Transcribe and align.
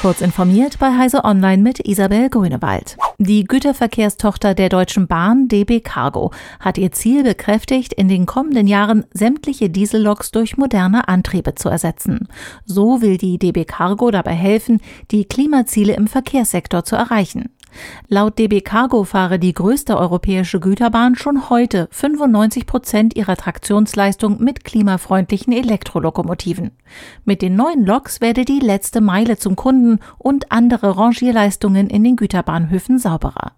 Kurz 0.00 0.22
informiert 0.22 0.78
bei 0.78 0.96
Heise 0.96 1.26
Online 1.26 1.62
mit 1.62 1.86
Isabel 1.86 2.30
Grünewald. 2.30 2.96
Die 3.18 3.44
Güterverkehrstochter 3.44 4.54
der 4.54 4.70
Deutschen 4.70 5.06
Bahn, 5.06 5.46
DB 5.46 5.80
Cargo, 5.80 6.32
hat 6.58 6.78
ihr 6.78 6.90
Ziel 6.90 7.22
bekräftigt, 7.22 7.92
in 7.92 8.08
den 8.08 8.24
kommenden 8.24 8.66
Jahren 8.66 9.04
sämtliche 9.12 9.68
Dieselloks 9.68 10.30
durch 10.30 10.56
moderne 10.56 11.06
Antriebe 11.08 11.54
zu 11.54 11.68
ersetzen. 11.68 12.28
So 12.64 13.02
will 13.02 13.18
die 13.18 13.36
DB 13.38 13.66
Cargo 13.66 14.10
dabei 14.10 14.32
helfen, 14.32 14.80
die 15.10 15.26
Klimaziele 15.26 15.92
im 15.92 16.06
Verkehrssektor 16.06 16.82
zu 16.82 16.96
erreichen. 16.96 17.50
Laut 18.08 18.38
DB 18.38 18.60
Cargo 18.60 19.04
fahre 19.04 19.38
die 19.38 19.52
größte 19.52 19.96
europäische 19.96 20.60
Güterbahn 20.60 21.14
schon 21.14 21.50
heute 21.50 21.88
95 21.90 22.66
Prozent 22.66 23.16
ihrer 23.16 23.36
Traktionsleistung 23.36 24.42
mit 24.42 24.64
klimafreundlichen 24.64 25.52
Elektrolokomotiven. 25.52 26.72
Mit 27.24 27.42
den 27.42 27.54
neuen 27.54 27.84
Loks 27.84 28.20
werde 28.20 28.44
die 28.44 28.60
letzte 28.60 29.00
Meile 29.00 29.36
zum 29.36 29.56
Kunden 29.56 30.00
und 30.18 30.50
andere 30.52 30.96
Rangierleistungen 30.96 31.88
in 31.88 32.04
den 32.04 32.16
Güterbahnhöfen 32.16 32.98
sauberer. 32.98 33.52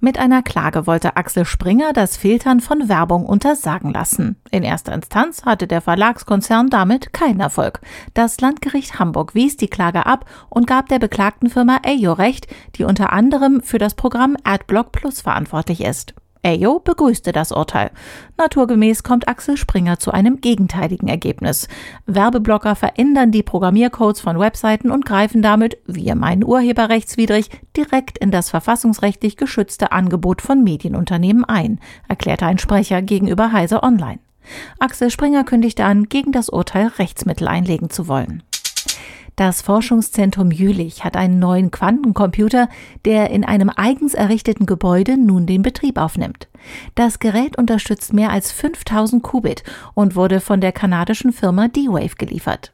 Mit 0.00 0.16
einer 0.16 0.42
Klage 0.42 0.86
wollte 0.86 1.16
Axel 1.16 1.44
Springer 1.44 1.92
das 1.92 2.16
Filtern 2.16 2.60
von 2.60 2.88
Werbung 2.88 3.26
untersagen 3.26 3.92
lassen. 3.92 4.36
In 4.52 4.62
erster 4.62 4.92
Instanz 4.92 5.44
hatte 5.44 5.66
der 5.66 5.80
Verlagskonzern 5.80 6.70
damit 6.70 7.12
keinen 7.12 7.40
Erfolg. 7.40 7.80
Das 8.14 8.40
Landgericht 8.40 9.00
Hamburg 9.00 9.34
wies 9.34 9.56
die 9.56 9.66
Klage 9.66 10.06
ab 10.06 10.24
und 10.50 10.68
gab 10.68 10.88
der 10.88 11.00
beklagten 11.00 11.50
Firma 11.50 11.80
Eyo 11.84 12.12
Recht, 12.12 12.46
die 12.76 12.84
unter 12.84 13.12
anderem 13.12 13.60
für 13.60 13.78
das 13.78 13.94
Programm 13.94 14.36
AdBlock 14.44 14.92
Plus 14.92 15.20
verantwortlich 15.20 15.80
ist. 15.80 16.14
Ayo 16.48 16.80
begrüßte 16.80 17.32
das 17.32 17.52
Urteil. 17.52 17.90
Naturgemäß 18.38 19.02
kommt 19.02 19.28
Axel 19.28 19.58
Springer 19.58 19.98
zu 19.98 20.12
einem 20.12 20.40
gegenteiligen 20.40 21.06
Ergebnis. 21.06 21.68
Werbeblocker 22.06 22.74
verändern 22.74 23.32
die 23.32 23.42
Programmiercodes 23.42 24.22
von 24.22 24.38
Webseiten 24.38 24.90
und 24.90 25.04
greifen 25.04 25.42
damit, 25.42 25.76
wir 25.86 26.14
meinen 26.14 26.44
urheberrechtswidrig, 26.44 27.50
direkt 27.76 28.16
in 28.16 28.30
das 28.30 28.48
verfassungsrechtlich 28.48 29.36
geschützte 29.36 29.92
Angebot 29.92 30.40
von 30.40 30.64
Medienunternehmen 30.64 31.44
ein, 31.44 31.80
erklärte 32.08 32.46
ein 32.46 32.58
Sprecher 32.58 33.02
gegenüber 33.02 33.52
Heise 33.52 33.82
Online. 33.82 34.20
Axel 34.78 35.10
Springer 35.10 35.44
kündigte 35.44 35.84
an, 35.84 36.08
gegen 36.08 36.32
das 36.32 36.48
Urteil 36.48 36.86
Rechtsmittel 36.86 37.46
einlegen 37.46 37.90
zu 37.90 38.08
wollen. 38.08 38.42
Das 39.38 39.62
Forschungszentrum 39.62 40.50
Jülich 40.50 41.04
hat 41.04 41.16
einen 41.16 41.38
neuen 41.38 41.70
Quantencomputer, 41.70 42.68
der 43.04 43.30
in 43.30 43.44
einem 43.44 43.70
eigens 43.70 44.14
errichteten 44.14 44.66
Gebäude 44.66 45.16
nun 45.16 45.46
den 45.46 45.62
Betrieb 45.62 45.96
aufnimmt. 45.96 46.48
Das 46.96 47.20
Gerät 47.20 47.56
unterstützt 47.56 48.12
mehr 48.12 48.32
als 48.32 48.50
5000 48.50 49.22
Qubit 49.22 49.62
und 49.94 50.16
wurde 50.16 50.40
von 50.40 50.60
der 50.60 50.72
kanadischen 50.72 51.32
Firma 51.32 51.68
D-Wave 51.68 52.16
geliefert. 52.18 52.72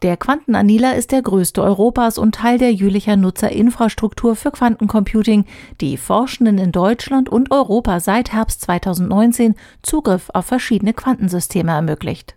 Der 0.00 0.16
Quantenanniler 0.16 0.94
ist 0.96 1.12
der 1.12 1.20
größte 1.20 1.62
Europas 1.62 2.16
und 2.16 2.36
Teil 2.36 2.56
der 2.56 2.72
Jülicher 2.72 3.16
Nutzerinfrastruktur 3.16 4.36
für 4.36 4.52
Quantencomputing, 4.52 5.44
die 5.82 5.98
Forschenden 5.98 6.56
in 6.56 6.72
Deutschland 6.72 7.28
und 7.28 7.50
Europa 7.50 8.00
seit 8.00 8.32
Herbst 8.32 8.62
2019 8.62 9.54
Zugriff 9.82 10.30
auf 10.32 10.46
verschiedene 10.46 10.94
Quantensysteme 10.94 11.72
ermöglicht. 11.72 12.36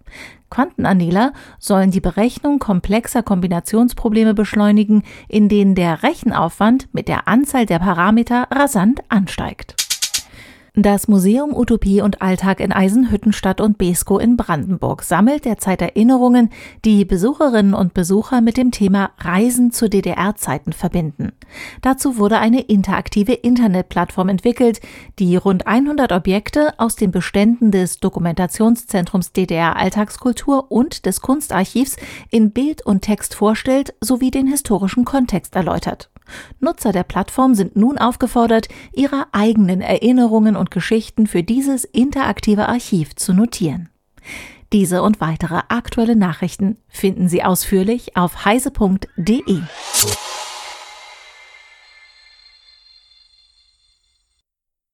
Quantenanniler 0.50 1.34
sollen 1.60 1.92
die 1.92 2.02
Berechnung 2.02 2.60
komplexer 2.60 3.24
Kombinationsprobleme 3.24 4.34
beschleunigen, 4.34 5.04
in 5.28 5.50
denen 5.50 5.76
der 5.76 6.04
Rechenaufwand 6.04 6.94
mit 6.94 7.08
der 7.08 7.28
Anzahl 7.28 7.66
der 7.66 7.80
Parameter 7.80 8.48
rasant 8.52 9.02
ansteigt. 9.10 9.76
Das 10.82 11.10
Museum 11.10 11.54
Utopie 11.54 12.00
und 12.00 12.22
Alltag 12.22 12.62
in 12.62 12.72
Eisenhüttenstadt 12.72 13.60
und 13.60 13.78
Besko 13.78 14.18
in 14.18 14.38
Brandenburg 14.38 15.04
sammelt 15.04 15.44
derzeit 15.44 15.82
Erinnerungen, 15.82 16.52
die 16.86 17.04
Besucherinnen 17.04 17.74
und 17.74 17.94
Besucher 17.94 18.40
mit 18.40 18.56
dem 18.56 18.72
Thema 18.72 19.12
Reisen 19.18 19.72
zu 19.74 19.90
DDR-Zeiten 19.90 20.72
verbinden. 20.72 21.34
Dazu 21.82 22.18
wurde 22.18 22.38
eine 22.38 22.62
interaktive 22.62 23.34
Internetplattform 23.34 24.30
entwickelt, 24.30 24.80
die 25.20 25.36
rund 25.36 25.68
100 25.68 26.14
Objekte 26.14 26.80
aus 26.80 26.96
den 26.96 27.12
Beständen 27.12 27.72
des 27.72 28.00
Dokumentationszentrums 28.00 29.34
DDR 29.34 29.76
Alltagskultur 29.76 30.72
und 30.72 31.06
des 31.06 31.20
Kunstarchivs 31.20 31.98
in 32.30 32.52
Bild 32.52 32.86
und 32.86 33.02
Text 33.02 33.36
vorstellt 33.36 33.96
sowie 34.00 34.32
den 34.32 34.48
historischen 34.48 35.04
Kontext 35.04 35.58
erläutert. 35.58 36.10
Nutzer 36.60 36.92
der 36.92 37.04
Plattform 37.04 37.56
sind 37.56 37.76
nun 37.76 37.98
aufgefordert, 37.98 38.68
ihre 38.94 39.28
eigenen 39.32 39.82
Erinnerungen 39.82 40.56
und 40.56 40.72
Geschichten 40.72 41.28
für 41.28 41.44
dieses 41.44 41.84
interaktive 41.86 42.68
Archiv 42.68 43.16
zu 43.16 43.34
notieren. 43.34 43.90
Diese 44.72 45.02
und 45.02 45.20
weitere 45.20 45.62
aktuelle 45.70 46.16
Nachrichten 46.16 46.78
finden 46.88 47.28
Sie 47.28 47.44
ausführlich 47.44 48.16
auf 48.16 48.46
heise.de. 48.46 49.62